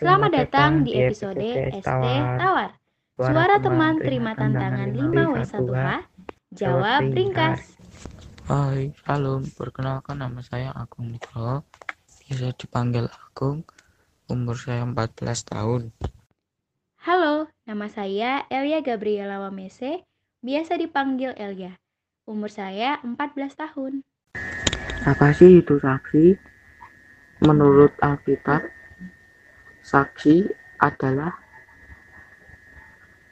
[0.00, 2.72] Selamat datang di episode ST Tawar.
[3.20, 6.08] Suara teman terima tantangan 5W1H.
[6.56, 7.76] Jawab ringkas.
[8.48, 11.68] Hai, halo, perkenalkan nama saya Agung Nugroho.
[12.24, 13.60] Bisa dipanggil Agung,
[14.32, 15.92] umur saya 14 tahun.
[17.04, 20.08] Halo, nama saya Elia Gabriela Wamese,
[20.40, 21.76] biasa dipanggil Elia.
[22.24, 24.00] Umur saya 14 tahun.
[25.04, 26.40] Apa sih itu saksi?
[27.44, 28.79] Menurut Alkitab,
[29.84, 30.48] saksi
[30.80, 31.36] adalah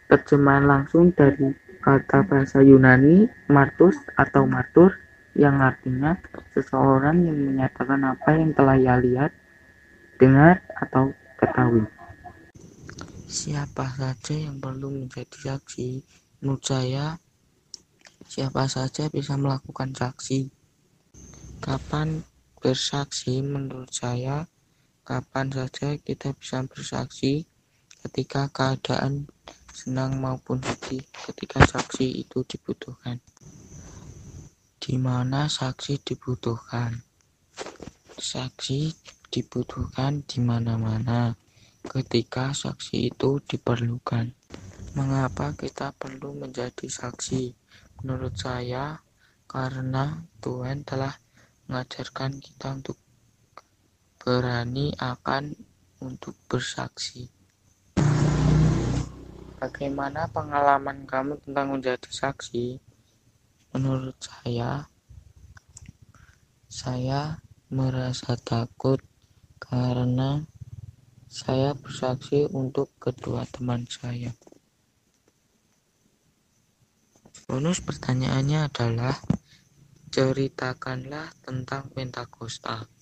[0.09, 1.52] terjemahan langsung dari
[1.84, 4.92] kata bahasa Yunani martus atau martur
[5.39, 6.19] yang artinya
[6.51, 9.30] seseorang yang menyatakan apa yang telah ia lihat,
[10.19, 11.87] dengar, atau ketahui.
[13.28, 16.03] Siapa saja yang perlu menjadi saksi?
[16.42, 17.23] Menurut saya,
[18.27, 20.51] siapa saja bisa melakukan saksi.
[21.62, 22.27] Kapan
[22.59, 24.51] bersaksi menurut saya
[25.09, 27.48] kapan saja kita bisa bersaksi
[28.05, 29.25] ketika keadaan
[29.73, 33.17] senang maupun sedih ketika saksi itu dibutuhkan.
[34.77, 37.01] Di mana saksi dibutuhkan?
[38.20, 38.92] Saksi
[39.33, 41.33] dibutuhkan di mana-mana
[41.89, 44.36] ketika saksi itu diperlukan.
[44.92, 47.56] Mengapa kita perlu menjadi saksi?
[48.05, 49.01] Menurut saya
[49.48, 51.17] karena Tuhan telah
[51.64, 53.01] mengajarkan kita untuk
[54.29, 55.57] berani akan
[56.05, 57.33] untuk bersaksi.
[59.57, 62.77] Bagaimana pengalaman kamu tentang menjadi saksi?
[63.73, 64.85] Menurut saya,
[66.69, 67.41] saya
[67.73, 69.01] merasa takut
[69.57, 70.45] karena
[71.33, 74.37] saya bersaksi untuk kedua teman saya.
[77.48, 79.17] Bonus pertanyaannya adalah
[80.13, 82.98] ceritakanlah tentang Pentakosta.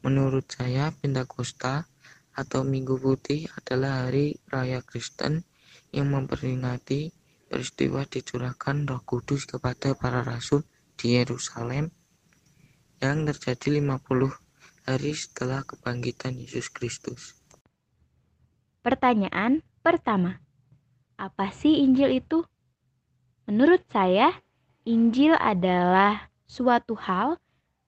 [0.00, 1.84] Menurut saya, Pentakosta
[2.32, 5.44] atau Minggu Putih adalah hari raya Kristen
[5.92, 7.12] yang memperingati
[7.50, 10.64] peristiwa dicurahkan Roh Kudus kepada para rasul
[10.96, 11.92] di Yerusalem
[13.02, 17.36] yang terjadi 50 hari setelah kebangkitan Yesus Kristus.
[18.80, 20.40] Pertanyaan pertama.
[21.20, 22.48] Apa sih Injil itu?
[23.44, 24.32] Menurut saya,
[24.88, 27.36] Injil adalah suatu hal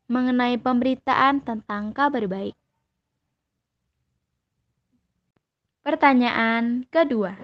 [0.06, 2.56] mengenai pemberitaan tentang kabar baik.
[5.82, 7.34] Pertanyaan kedua,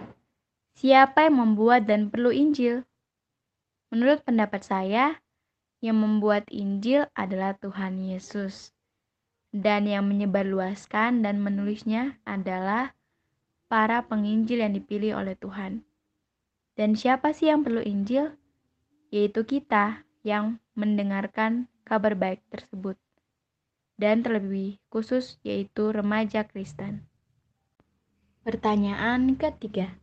[0.78, 2.86] siapa yang membuat dan perlu Injil?
[3.90, 5.18] Menurut pendapat saya,
[5.82, 8.70] yang membuat Injil adalah Tuhan Yesus,
[9.50, 12.94] dan yang menyebarluaskan dan menulisnya adalah
[13.66, 15.82] para penginjil yang dipilih oleh Tuhan.
[16.78, 18.38] Dan siapa sih yang perlu Injil?
[19.10, 23.00] Yaitu kita yang mendengarkan kabar baik tersebut,
[23.96, 27.08] dan terlebih khusus yaitu remaja Kristen.
[28.44, 29.96] Pertanyaan ketiga,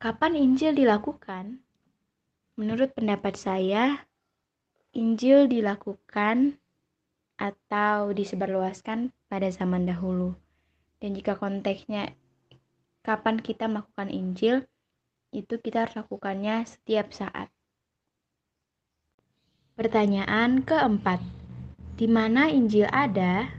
[0.00, 1.60] kapan Injil dilakukan?
[2.56, 4.08] Menurut pendapat saya,
[4.96, 6.58] Injil dilakukan
[7.34, 10.38] atau disebarluaskan pada zaman dahulu.
[11.02, 12.14] Dan jika konteksnya
[13.04, 14.64] kapan kita melakukan Injil,
[15.34, 17.53] itu kita harus lakukannya setiap saat.
[19.74, 21.18] Pertanyaan keempat,
[21.98, 23.50] di mana Injil ada?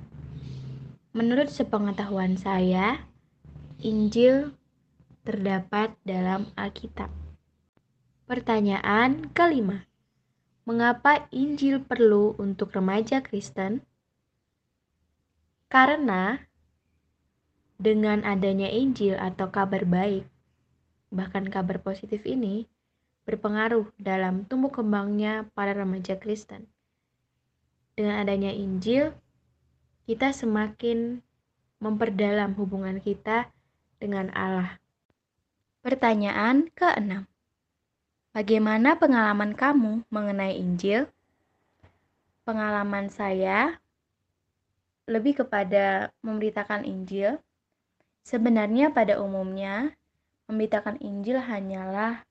[1.12, 3.04] Menurut sepengetahuan saya,
[3.84, 4.56] Injil
[5.28, 7.12] terdapat dalam Alkitab.
[8.32, 9.92] Pertanyaan kelima,
[10.64, 13.84] mengapa Injil perlu untuk remaja Kristen?
[15.68, 16.40] Karena
[17.76, 20.24] dengan adanya Injil atau kabar baik,
[21.12, 22.72] bahkan kabar positif ini,
[23.26, 26.70] berpengaruh dalam tumbuh kembangnya para remaja Kristen.
[27.98, 29.12] Dengan adanya Injil,
[30.06, 31.20] kita semakin
[31.82, 33.50] memperdalam hubungan kita
[33.98, 34.78] dengan Allah.
[35.82, 37.26] Pertanyaan keenam.
[38.36, 41.10] Bagaimana pengalaman kamu mengenai Injil?
[42.46, 43.82] Pengalaman saya
[45.10, 47.42] lebih kepada memberitakan Injil.
[48.26, 49.94] Sebenarnya pada umumnya,
[50.50, 52.26] memberitakan Injil hanyalah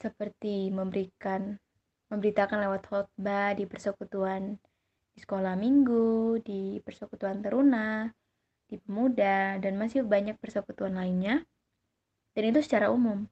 [0.00, 1.60] seperti memberikan
[2.10, 4.58] memberitakan lewat khotbah di persekutuan
[5.14, 8.10] di sekolah minggu, di persekutuan teruna,
[8.66, 11.44] di pemuda, dan masih banyak persekutuan lainnya.
[12.34, 13.26] Dan itu secara umum.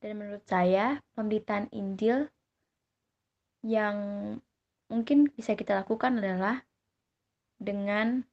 [0.00, 2.28] Dan menurut saya, pemberitaan Injil
[3.64, 3.96] yang
[4.92, 6.60] mungkin bisa kita lakukan adalah
[7.56, 8.24] dengan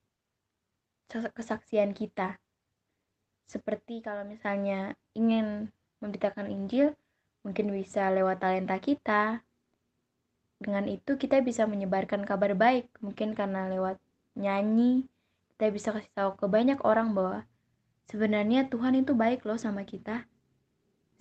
[1.08, 2.40] kesaksian kita.
[3.48, 6.96] Seperti kalau misalnya ingin memberitakan Injil,
[7.42, 9.42] mungkin bisa lewat talenta kita.
[10.62, 13.98] Dengan itu kita bisa menyebarkan kabar baik, mungkin karena lewat
[14.38, 15.10] nyanyi
[15.58, 17.46] kita bisa kasih tahu ke banyak orang bahwa
[18.10, 20.26] sebenarnya Tuhan itu baik loh sama kita.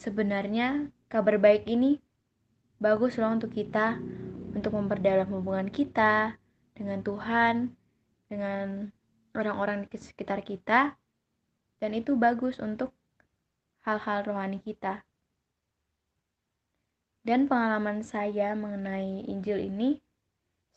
[0.00, 2.00] Sebenarnya kabar baik ini
[2.80, 4.00] bagus loh untuk kita,
[4.56, 6.40] untuk memperdalam hubungan kita
[6.72, 7.76] dengan Tuhan,
[8.32, 8.88] dengan
[9.36, 10.96] orang-orang di sekitar kita,
[11.76, 12.96] dan itu bagus untuk
[13.84, 15.04] hal-hal rohani kita.
[17.20, 20.00] Dan pengalaman saya mengenai Injil ini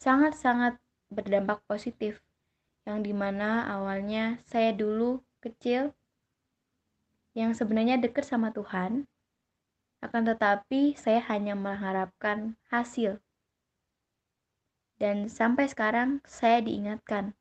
[0.03, 0.75] sangat-sangat
[1.07, 2.19] berdampak positif,
[2.83, 5.95] yang di mana awalnya saya dulu kecil,
[7.31, 9.07] yang sebenarnya dekat sama Tuhan,
[10.03, 13.23] akan tetapi saya hanya mengharapkan hasil.
[14.99, 17.31] Dan sampai sekarang saya diingatkan.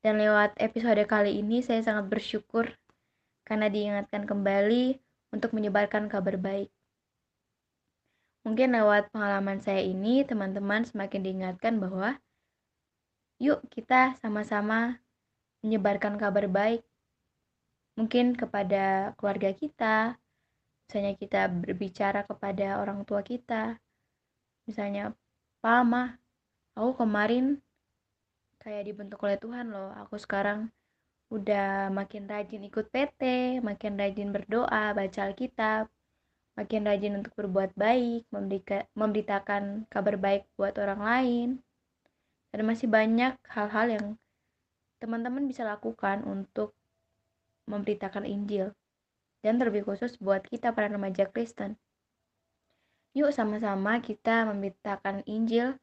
[0.00, 2.72] Dan lewat episode kali ini saya sangat bersyukur
[3.44, 4.96] karena diingatkan kembali
[5.28, 6.72] untuk menyebarkan kabar baik.
[8.40, 12.16] Mungkin lewat pengalaman saya ini, teman-teman semakin diingatkan bahwa
[13.36, 14.96] yuk kita sama-sama
[15.60, 16.80] menyebarkan kabar baik.
[18.00, 20.16] Mungkin kepada keluarga kita,
[20.88, 23.76] misalnya kita berbicara kepada orang tua kita,
[24.64, 25.12] misalnya,
[25.60, 26.16] Pama,
[26.72, 27.60] aku kemarin
[28.56, 30.72] kayak dibentuk oleh Tuhan loh, aku sekarang
[31.28, 33.20] udah makin rajin ikut PT,
[33.60, 35.92] makin rajin berdoa, baca Alkitab,
[36.58, 38.26] makin rajin untuk berbuat baik,
[38.94, 41.48] memberitakan kabar baik buat orang lain.
[42.50, 44.06] Dan masih banyak hal-hal yang
[44.98, 46.74] teman-teman bisa lakukan untuk
[47.70, 48.74] memberitakan Injil.
[49.40, 51.78] Dan terlebih khusus buat kita para remaja Kristen.
[53.16, 55.74] Yuk sama-sama kita memberitakan Injil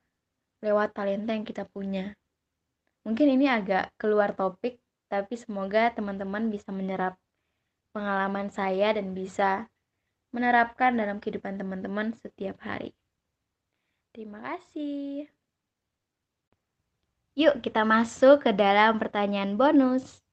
[0.63, 2.15] lewat talenta yang kita punya.
[3.07, 7.15] Mungkin ini agak keluar topik, tapi semoga teman-teman bisa menyerap
[7.95, 9.71] pengalaman saya dan bisa
[10.31, 12.93] menerapkan dalam kehidupan teman-teman setiap hari.
[14.11, 15.29] Terima kasih.
[17.37, 20.25] Yuk kita masuk ke dalam pertanyaan bonus.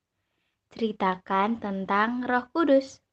[0.73, 3.05] Ceritakan tentang Roh Kudus.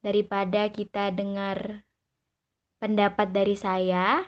[0.00, 1.82] Daripada kita dengar
[2.80, 4.22] pendapat dari saya,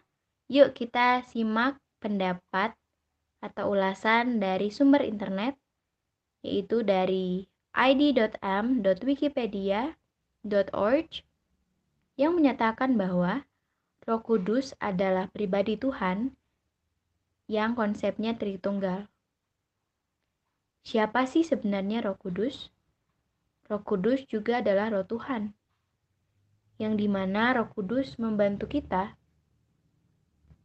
[0.50, 2.74] yuk kita simak pendapat
[3.40, 5.54] atau ulasan dari sumber internet,
[6.42, 9.96] yaitu dari id.m.wikipedia
[10.74, 11.22] org
[12.18, 13.46] yang menyatakan bahwa
[14.02, 16.34] Roh Kudus adalah pribadi Tuhan
[17.46, 19.06] yang konsepnya Tritunggal.
[20.82, 22.74] Siapa sih sebenarnya Roh Kudus?
[23.70, 25.54] Roh Kudus juga adalah Roh Tuhan,
[26.82, 29.14] yang di mana Roh Kudus membantu kita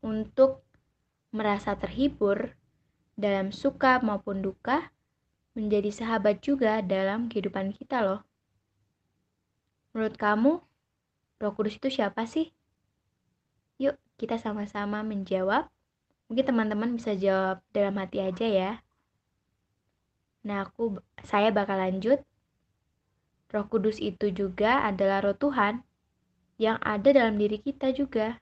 [0.01, 0.65] untuk
[1.29, 2.57] merasa terhibur
[3.13, 4.89] dalam suka maupun duka,
[5.55, 8.26] menjadi sahabat juga dalam kehidupan kita, loh.
[9.97, 10.61] Menurut kamu,
[11.41, 12.53] Roh Kudus itu siapa sih?
[13.81, 15.73] Yuk, kita sama-sama menjawab.
[16.29, 18.71] Mungkin teman-teman bisa jawab dalam hati aja ya.
[20.45, 22.21] Nah, aku saya bakal lanjut.
[23.49, 25.81] Roh Kudus itu juga adalah roh Tuhan
[26.61, 28.37] yang ada dalam diri kita juga.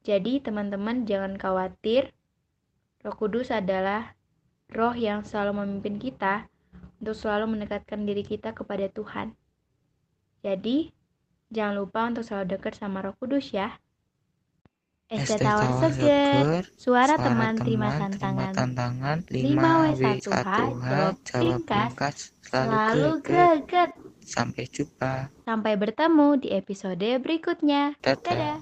[0.00, 2.16] Jadi, teman-teman jangan khawatir.
[3.04, 4.16] Roh Kudus adalah
[4.72, 6.48] roh yang selalu memimpin kita
[7.04, 9.36] untuk selalu mendekatkan diri kita kepada Tuhan.
[10.44, 10.90] Jadi,
[11.52, 13.76] jangan lupa untuk selalu dekat sama Roh Kudus ya.
[15.06, 20.50] Es tawar seger, suara teman terima tantangan, tantangan 5W1H,
[20.82, 23.94] jawab ringkas, selalu greget.
[24.26, 25.30] Sampai jumpa.
[25.46, 27.94] Sampai bertemu di episode berikutnya.
[28.02, 28.18] Dadah.
[28.18, 28.58] Dadah.